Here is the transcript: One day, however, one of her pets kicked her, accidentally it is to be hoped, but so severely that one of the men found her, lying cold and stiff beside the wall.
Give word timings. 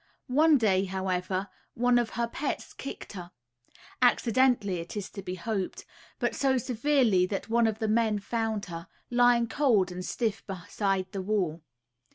One 0.33 0.57
day, 0.57 0.85
however, 0.85 1.47
one 1.75 1.99
of 1.99 2.09
her 2.17 2.25
pets 2.27 2.73
kicked 2.73 3.13
her, 3.13 3.29
accidentally 4.01 4.79
it 4.79 4.97
is 4.97 5.11
to 5.11 5.21
be 5.21 5.35
hoped, 5.35 5.85
but 6.17 6.33
so 6.33 6.57
severely 6.57 7.27
that 7.27 7.49
one 7.49 7.67
of 7.67 7.77
the 7.77 7.87
men 7.87 8.17
found 8.17 8.65
her, 8.65 8.87
lying 9.11 9.45
cold 9.47 9.91
and 9.91 10.03
stiff 10.03 10.43
beside 10.47 11.11
the 11.11 11.21
wall. 11.21 11.61